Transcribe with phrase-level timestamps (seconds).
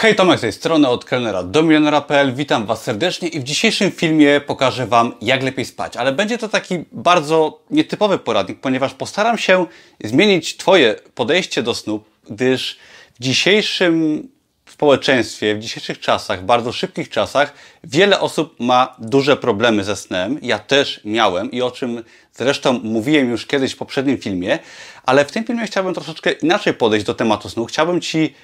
[0.00, 2.34] Hej, Tomek z tej strony, od kelnera do milionera.pl.
[2.34, 5.96] Witam Was serdecznie i w dzisiejszym filmie pokażę Wam, jak lepiej spać.
[5.96, 9.66] Ale będzie to taki bardzo nietypowy poradnik, ponieważ postaram się
[10.04, 12.78] zmienić Twoje podejście do snu, gdyż
[13.14, 14.28] w dzisiejszym
[14.70, 17.52] społeczeństwie, w dzisiejszych czasach, bardzo szybkich czasach,
[17.84, 20.38] wiele osób ma duże problemy ze snem.
[20.42, 24.58] Ja też miałem i o czym zresztą mówiłem już kiedyś w poprzednim filmie,
[25.06, 27.66] ale w tym filmie chciałbym troszeczkę inaczej podejść do tematu snu.
[27.66, 28.34] Chciałbym Ci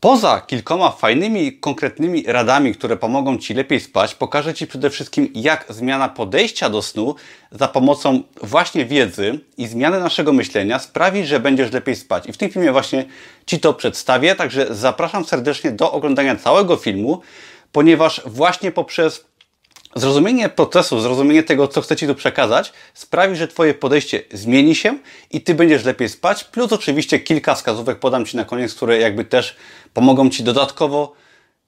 [0.00, 5.64] Poza kilkoma fajnymi, konkretnymi radami, które pomogą Ci lepiej spać, pokażę Ci przede wszystkim, jak
[5.68, 7.14] zmiana podejścia do snu
[7.50, 12.26] za pomocą właśnie wiedzy i zmiany naszego myślenia sprawi, że będziesz lepiej spać.
[12.26, 13.04] I w tym filmie właśnie
[13.46, 17.20] Ci to przedstawię, także zapraszam serdecznie do oglądania całego filmu,
[17.72, 19.27] ponieważ właśnie poprzez
[19.98, 24.98] Zrozumienie procesu, zrozumienie tego, co chcę Ci tu przekazać, sprawi, że Twoje podejście zmieni się
[25.30, 26.44] i Ty będziesz lepiej spać.
[26.44, 29.56] Plus oczywiście kilka wskazówek podam Ci na koniec, które jakby też
[29.94, 31.12] pomogą Ci dodatkowo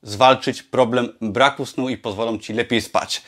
[0.02, 3.22] zwalczyć problem braku snu i pozwolą Ci lepiej spać.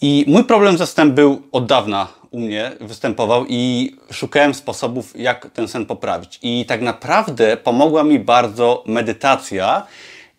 [0.00, 5.50] I mój problem ze snem był od dawna u mnie, występował i szukałem sposobów, jak
[5.50, 6.38] ten sen poprawić.
[6.42, 9.86] I tak naprawdę pomogła mi bardzo medytacja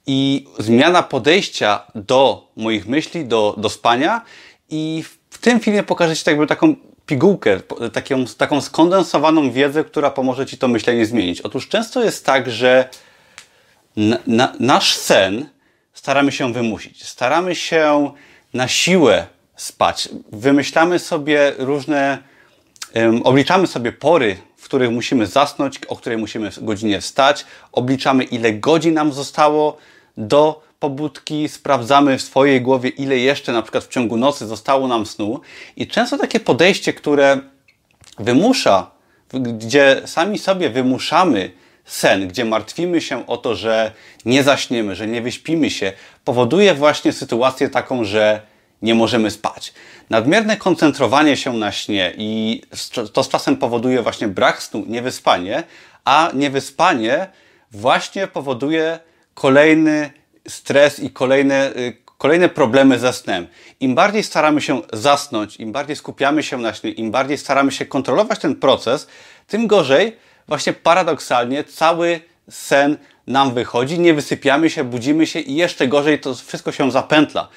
[0.08, 4.22] i zmiana podejścia do moich myśli, do, do spania.
[4.70, 7.60] I w tym filmie pokażę Ci jakby taką pigułkę,
[7.94, 11.42] taką, taką skondensowaną wiedzę, która pomoże Ci to myślenie zmienić.
[11.42, 12.90] Otóż często jest tak, że
[13.96, 15.50] na, na, nasz sen
[15.94, 17.08] staramy się wymusić.
[17.08, 18.12] Staramy się
[18.54, 20.10] na siłę spać.
[20.32, 22.18] Wymyślamy sobie różne,
[22.96, 24.38] um, obliczamy sobie pory,
[24.74, 27.46] których musimy zasnąć, o której musimy godzinie wstać.
[27.72, 29.78] Obliczamy, ile godzin nam zostało
[30.18, 35.06] do pobudki, sprawdzamy w swojej głowie, ile jeszcze na przykład w ciągu nocy zostało nam
[35.06, 35.42] snu.
[35.76, 37.40] I często takie podejście, które
[38.20, 38.92] wymusza,
[39.34, 41.52] gdzie sami sobie wymuszamy
[41.86, 43.92] sen, gdzie martwimy się o to, że
[44.26, 45.94] nie zaśniemy, że nie wyśpimy się,
[46.26, 48.42] powoduje właśnie sytuację taką, że
[48.84, 49.74] nie możemy spać.
[50.10, 52.62] Nadmierne koncentrowanie się na śnie i
[53.14, 55.64] to z czasem powoduje właśnie brak snu, niewyspanie,
[56.06, 57.28] a niewyspanie
[57.72, 59.00] właśnie powoduje
[59.34, 60.12] kolejny
[60.48, 63.48] stres i kolejne, y, kolejne problemy ze snem.
[63.80, 67.86] Im bardziej staramy się zasnąć, im bardziej skupiamy się na śnie, im bardziej staramy się
[67.86, 69.08] kontrolować ten proces,
[69.48, 70.18] tym gorzej,
[70.48, 76.36] właśnie paradoksalnie, cały sen nam wychodzi, nie wysypiamy się, budzimy się i jeszcze gorzej to
[76.36, 77.50] wszystko się zapętla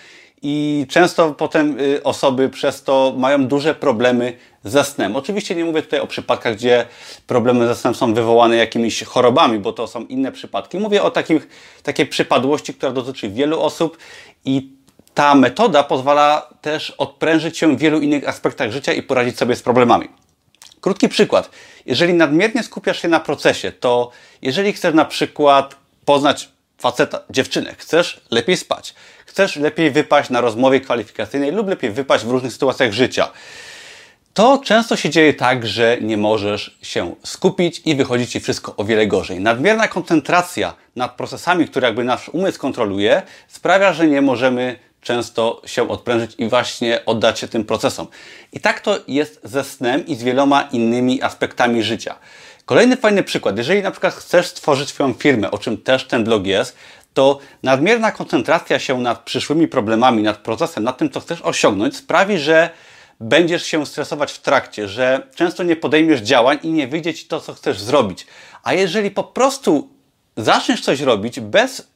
[0.48, 5.16] i często potem y, osoby przez to mają duże problemy ze snem.
[5.16, 6.86] Oczywiście nie mówię tutaj o przypadkach, gdzie
[7.26, 10.78] problemy ze snem są wywołane jakimiś chorobami, bo to są inne przypadki.
[10.78, 11.48] Mówię o takich,
[11.82, 13.98] takiej przypadłości, która dotyczy wielu osób
[14.44, 14.70] i
[15.14, 19.62] ta metoda pozwala też odprężyć się w wielu innych aspektach życia i poradzić sobie z
[19.62, 20.08] problemami.
[20.80, 21.50] Krótki przykład.
[21.86, 24.10] Jeżeli nadmiernie skupiasz się na procesie, to
[24.42, 28.94] jeżeli chcesz na przykład poznać faceta, dziewczynę, chcesz lepiej spać,
[29.26, 33.30] chcesz lepiej wypaść na rozmowie kwalifikacyjnej lub lepiej wypaść w różnych sytuacjach życia,
[34.36, 38.84] to często się dzieje tak, że nie możesz się skupić i wychodzi Ci wszystko o
[38.84, 39.40] wiele gorzej.
[39.40, 45.88] Nadmierna koncentracja nad procesami, które jakby nasz umysł kontroluje, sprawia, że nie możemy często się
[45.88, 48.06] odprężyć i właśnie oddać się tym procesom.
[48.52, 52.14] I tak to jest ze snem i z wieloma innymi aspektami życia.
[52.66, 53.58] Kolejny fajny przykład.
[53.58, 56.76] Jeżeli na przykład chcesz stworzyć swoją firmę, o czym też ten blog jest,
[57.14, 62.38] to nadmierna koncentracja się nad przyszłymi problemami, nad procesem, nad tym, co chcesz osiągnąć, sprawi,
[62.38, 62.70] że
[63.20, 67.40] będziesz się stresować w trakcie, że często nie podejmiesz działań i nie wyjdzie ci to,
[67.40, 68.26] co chcesz zrobić.
[68.62, 69.88] A jeżeli po prostu
[70.36, 71.88] zaczniesz coś robić bez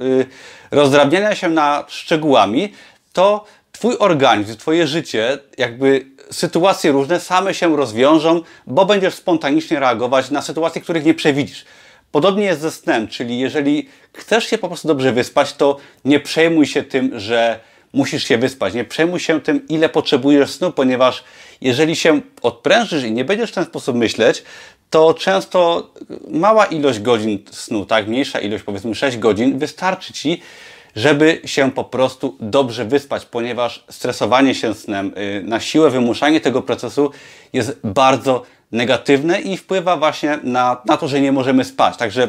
[0.00, 0.26] yy,
[0.70, 2.72] rozdrabniania się na szczegółami,
[3.12, 3.44] to
[3.78, 10.42] Twój organizm, Twoje życie, jakby sytuacje różne same się rozwiążą, bo będziesz spontanicznie reagować na
[10.42, 11.64] sytuacje, których nie przewidzisz.
[12.12, 16.66] Podobnie jest ze snem, czyli jeżeli chcesz się po prostu dobrze wyspać, to nie przejmuj
[16.66, 17.60] się tym, że
[17.92, 18.74] musisz się wyspać.
[18.74, 21.24] Nie przejmuj się tym, ile potrzebujesz snu, ponieważ
[21.60, 24.44] jeżeli się odprężysz i nie będziesz w ten sposób myśleć,
[24.90, 25.90] to często
[26.28, 30.42] mała ilość godzin snu, tak, mniejsza ilość, powiedzmy 6 godzin, wystarczy Ci,
[30.98, 36.62] żeby się po prostu dobrze wyspać, ponieważ stresowanie się snem, y, na siłę wymuszanie tego
[36.62, 37.10] procesu
[37.52, 38.42] jest bardzo
[38.72, 41.96] negatywne i wpływa właśnie na, na to, że nie możemy spać.
[41.96, 42.28] Także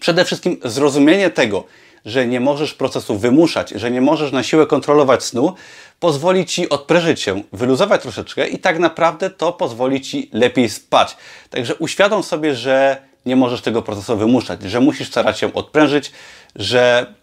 [0.00, 1.64] przede wszystkim zrozumienie tego,
[2.04, 5.54] że nie możesz procesu wymuszać, że nie możesz na siłę kontrolować snu,
[6.00, 11.16] pozwoli Ci odprężyć się, wyluzować troszeczkę i tak naprawdę to pozwoli Ci lepiej spać.
[11.50, 16.12] Także uświadom sobie, że nie możesz tego procesu wymuszać, że musisz starać się odprężyć,
[16.56, 17.14] że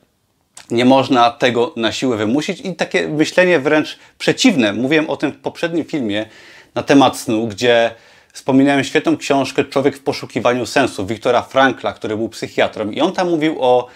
[0.71, 4.73] nie można tego na siłę wymusić i takie myślenie wręcz przeciwne.
[4.73, 6.25] Mówiłem o tym w poprzednim filmie
[6.75, 7.91] na temat snu, gdzie
[8.33, 13.29] wspominałem świetną książkę Człowiek w poszukiwaniu sensu Wiktora Frankla, który był psychiatrą i on tam
[13.29, 13.87] mówił o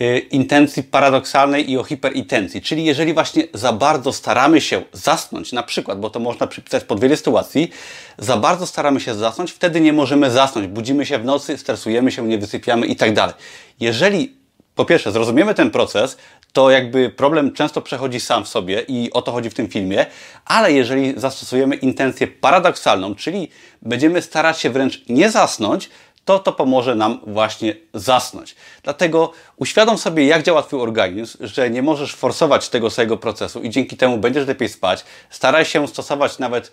[0.00, 2.62] y, intencji paradoksalnej i o hiperintencji.
[2.62, 7.00] Czyli jeżeli właśnie za bardzo staramy się zasnąć, na przykład, bo to można przypisać pod
[7.00, 7.70] wiele sytuacji,
[8.18, 10.66] za bardzo staramy się zasnąć, wtedy nie możemy zasnąć.
[10.66, 13.34] Budzimy się w nocy, stresujemy się, nie wysypiamy i tak dalej.
[13.80, 14.39] Jeżeli
[14.80, 16.16] po pierwsze zrozumiemy ten proces,
[16.52, 20.06] to jakby problem często przechodzi sam w sobie i o to chodzi w tym filmie,
[20.44, 23.48] ale jeżeli zastosujemy intencję paradoksalną, czyli
[23.82, 25.90] będziemy starać się wręcz nie zasnąć,
[26.24, 28.56] to to pomoże nam właśnie zasnąć.
[28.82, 33.70] Dlatego uświadom sobie, jak działa Twój organizm, że nie możesz forsować tego samego procesu i
[33.70, 35.04] dzięki temu będziesz lepiej spać.
[35.30, 36.72] Staraj się stosować nawet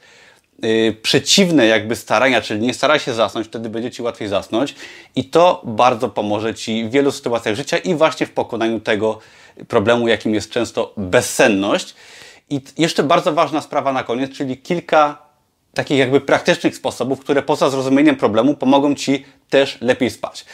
[1.02, 4.76] przeciwne jakby starania, czyli nie staraj się zasnąć, wtedy będzie Ci łatwiej zasnąć
[5.16, 9.20] i to bardzo pomoże Ci w wielu sytuacjach życia i właśnie w pokonaniu tego
[9.68, 11.96] problemu, jakim jest często bezsenność.
[12.50, 15.28] I jeszcze bardzo ważna sprawa na koniec, czyli kilka
[15.74, 20.46] takich jakby praktycznych sposobów, które poza zrozumieniem problemu pomogą Ci też lepiej spać.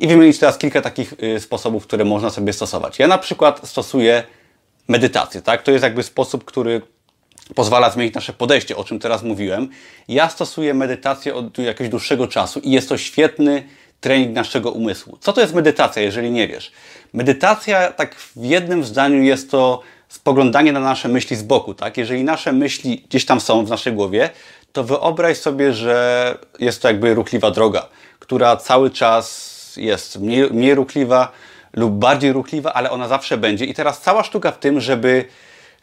[0.00, 2.98] I wymienić teraz kilka takich y, sposobów, które można sobie stosować.
[2.98, 4.22] Ja na przykład stosuję
[4.88, 5.62] medytację, tak?
[5.62, 6.82] To jest jakby sposób, który
[7.54, 9.68] pozwala zmienić nasze podejście, o czym teraz mówiłem.
[10.08, 13.68] Ja stosuję medytację od jakiegoś dłuższego czasu i jest to świetny
[14.00, 15.18] trening naszego umysłu.
[15.20, 16.72] Co to jest medytacja, jeżeli nie wiesz?
[17.12, 21.96] Medytacja, tak w jednym zdaniu, jest to spoglądanie na nasze myśli z boku, tak?
[21.96, 24.30] Jeżeli nasze myśli gdzieś tam są w naszej głowie,
[24.72, 27.88] to wyobraź sobie, że jest to jakby ruchliwa droga,
[28.18, 31.32] która cały czas jest mniej, mniej ruchliwa
[31.72, 33.64] lub bardziej ruchliwa, ale ona zawsze będzie.
[33.64, 35.24] I teraz cała sztuka w tym, żeby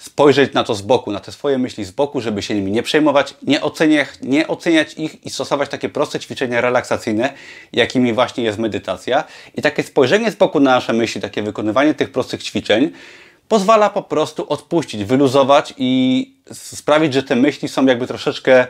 [0.02, 2.84] spojrzeć na to z boku, na te swoje myśli z boku, żeby się nimi nie
[2.84, 7.34] przejmować, nie oceniać, nie oceniać ich i stosować takie proste ćwiczenia relaksacyjne,
[7.74, 9.24] jakimi właśnie jest medytacja.
[9.56, 12.92] I takie spojrzenie z boku na nasze myśli, takie wykonywanie tych prostych ćwiczeń
[13.48, 18.68] pozwala po prostu odpuścić, wyluzować i sprawić, że te myśli są jakby troszeczkę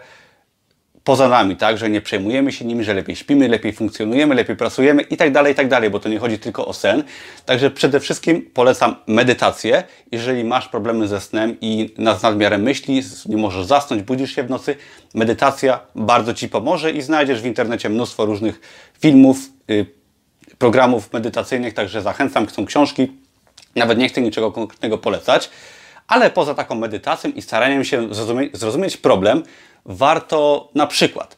[1.03, 5.01] poza nami, tak, że nie przejmujemy się nimi, że lepiej śpimy, lepiej funkcjonujemy, lepiej pracujemy
[5.01, 7.03] i tak dalej, i tak dalej, bo to nie chodzi tylko o sen.
[7.45, 9.83] Także przede wszystkim polecam medytację.
[10.11, 14.49] Jeżeli masz problemy ze snem i nad nadmiarem myśli, nie możesz zasnąć, budzisz się w
[14.49, 14.75] nocy,
[15.13, 18.61] medytacja bardzo Ci pomoże i znajdziesz w internecie mnóstwo różnych
[18.99, 19.37] filmów,
[19.69, 19.85] y,
[20.57, 23.11] programów medytacyjnych, także zachęcam, są książki,
[23.75, 25.49] nawet nie chcę niczego konkretnego polecać,
[26.11, 28.07] ale poza taką medytacją i staraniem się
[28.53, 29.43] zrozumieć, problem,
[29.85, 31.37] warto na przykład,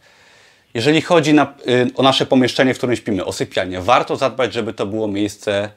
[0.73, 4.73] jeżeli chodzi na, y, o nasze pomieszczenie, w którym śpimy, o sypialnię, warto zadbać, żeby
[4.73, 5.69] to było miejsce,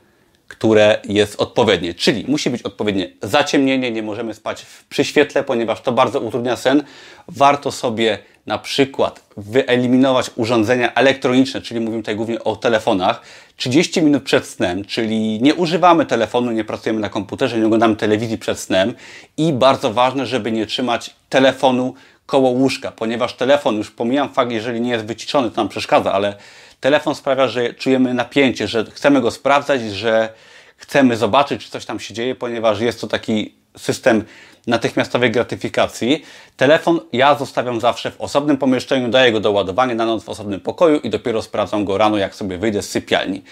[0.48, 1.94] które jest odpowiednie.
[1.94, 6.82] Czyli musi być odpowiednie zaciemnienie, nie możemy spać przy świetle, ponieważ to bardzo utrudnia sen.
[7.28, 13.22] Warto sobie na przykład wyeliminować urządzenia elektroniczne, czyli mówimy tutaj głównie o telefonach,
[13.56, 18.38] 30 minut przed snem, czyli nie używamy telefonu, nie pracujemy na komputerze, nie oglądamy telewizji
[18.38, 18.94] przed snem
[19.36, 21.94] i bardzo ważne, żeby nie trzymać telefonu
[22.26, 26.34] koło łóżka, ponieważ telefon, już pomijam fakt, jeżeli nie jest wyciszony, to nam przeszkadza, ale
[26.80, 30.28] telefon sprawia, że czujemy napięcie, że chcemy go sprawdzać, że
[30.76, 34.24] chcemy zobaczyć, czy coś tam się dzieje, ponieważ jest to taki system
[34.66, 36.24] natychmiastowej gratyfikacji.
[36.56, 40.60] Telefon ja zostawiam zawsze w osobnym pomieszczeniu, daję go do ładowania na noc w osobnym
[40.60, 43.42] pokoju i dopiero sprawdzam go rano, jak sobie wyjdę z sypialni.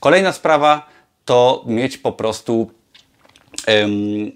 [0.00, 0.86] Kolejna sprawa
[1.24, 2.70] to mieć po prostu
[3.68, 4.32] um,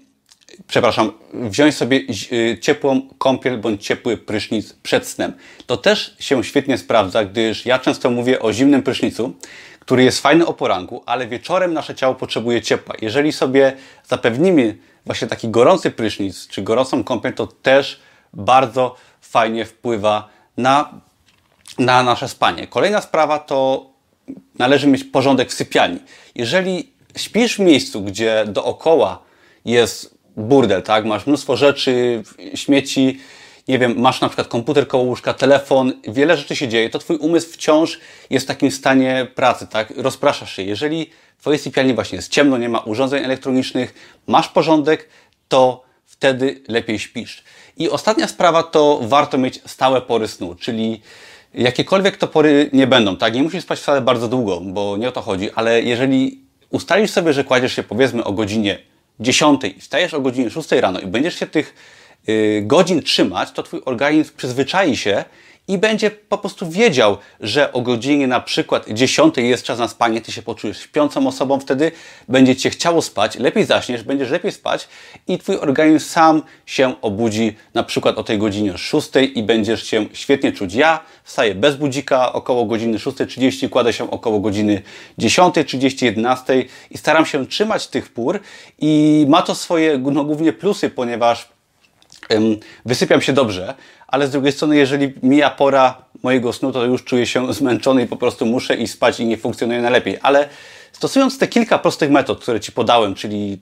[0.67, 2.01] przepraszam, wziąć sobie
[2.31, 5.33] y, ciepłą kąpiel bądź ciepły prysznic przed snem.
[5.65, 9.33] To też się świetnie sprawdza, gdyż ja często mówię o zimnym prysznicu,
[9.85, 12.95] który jest fajny o poranku, ale wieczorem nasze ciało potrzebuje ciepła.
[13.01, 13.73] Jeżeli sobie
[14.07, 17.99] zapewnimy właśnie taki gorący prysznic czy gorącą kąpiel, to też
[18.33, 21.01] bardzo fajnie wpływa na,
[21.79, 22.67] na nasze spanie.
[22.67, 23.89] Kolejna sprawa to
[24.59, 25.99] należy mieć porządek w sypialni.
[26.35, 29.19] Jeżeli śpisz w miejscu, gdzie dookoła
[29.65, 31.05] jest burdel, tak?
[31.05, 32.23] Masz mnóstwo rzeczy,
[32.55, 33.19] śmieci,
[33.67, 37.17] nie wiem, masz na przykład komputer koło łóżka, telefon, wiele rzeczy się dzieje, to Twój
[37.17, 39.93] umysł wciąż jest w takim stanie pracy, tak?
[39.97, 40.63] Rozpraszasz się.
[40.63, 43.93] Jeżeli w Twojej sypialni właśnie jest ciemno, nie ma urządzeń elektronicznych,
[44.27, 45.09] masz porządek,
[45.47, 47.43] to wtedy lepiej śpisz.
[47.77, 51.01] I ostatnia sprawa to warto mieć stałe pory snu, czyli
[51.53, 53.33] jakiekolwiek to pory nie będą, tak?
[53.33, 57.33] Nie musisz spać wcale bardzo długo, bo nie o to chodzi, ale jeżeli ustalisz sobie,
[57.33, 58.79] że kładziesz się powiedzmy o godzinie
[59.19, 61.75] 10 i wstajesz o godzinie 6 rano i będziesz się tych
[62.61, 65.23] godzin trzymać, to Twój organizm przyzwyczai się
[65.67, 70.21] i będzie po prostu wiedział, że o godzinie na przykład 10 jest czas na spanie,
[70.21, 71.91] ty się poczujesz śpiącą osobą, wtedy
[72.29, 74.87] będzie cię chciało spać, lepiej zaśniesz, będziesz lepiej spać
[75.27, 80.05] i twój organizm sam się obudzi na przykład o tej godzinie 6 i będziesz się
[80.13, 80.73] świetnie czuć.
[80.73, 84.81] Ja wstaję bez budzika około godziny 6.30, kładę się około godziny
[85.19, 88.39] 10.30, 11 i staram się trzymać tych pór
[88.79, 91.54] i ma to swoje no, głównie plusy, ponieważ
[92.85, 93.73] wysypiam się dobrze,
[94.07, 98.07] ale z drugiej strony, jeżeli mija pora mojego snu, to już czuję się zmęczony i
[98.07, 100.17] po prostu muszę iść spać i nie funkcjonuje najlepiej.
[100.21, 100.49] Ale
[100.95, 103.61] Stosując te kilka prostych metod, które Ci podałem, czyli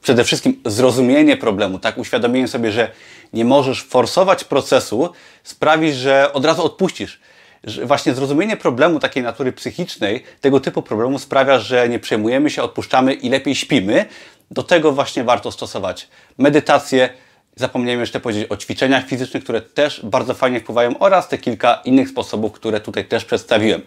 [0.00, 2.90] przede wszystkim zrozumienie problemu, tak, uświadomienie sobie, że
[3.32, 7.20] nie możesz forsować procesu, sprawi, że od razu odpuścisz.
[7.64, 12.62] Że właśnie zrozumienie problemu takiej natury psychicznej, tego typu problemu sprawia, że nie przejmujemy się,
[12.62, 14.04] odpuszczamy i lepiej śpimy.
[14.50, 17.08] Do tego właśnie warto stosować medytację.
[17.56, 22.08] Zapomniałem jeszcze powiedzieć o ćwiczeniach fizycznych, które też bardzo fajnie wpływają oraz te kilka innych
[22.08, 23.82] sposobów, które tutaj też przedstawiłem.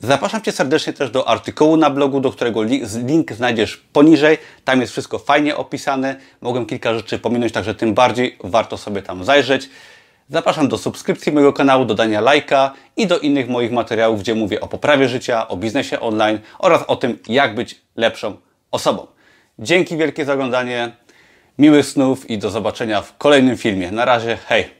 [0.00, 2.62] Zapraszam Cię serdecznie też do artykułu na blogu, do którego
[3.04, 4.38] link znajdziesz poniżej.
[4.64, 6.16] Tam jest wszystko fajnie opisane.
[6.40, 9.70] Mogłem kilka rzeczy pominąć, także tym bardziej warto sobie tam zajrzeć.
[10.30, 14.60] Zapraszam do subskrypcji mojego kanału, do dania lajka i do innych moich materiałów, gdzie mówię
[14.60, 18.36] o poprawie życia, o biznesie online oraz o tym, jak być lepszą
[18.70, 19.06] osobą.
[19.58, 20.92] Dzięki wielkie za oglądanie,
[21.58, 23.90] miłych snów i do zobaczenia w kolejnym filmie.
[23.90, 24.77] Na razie, hej!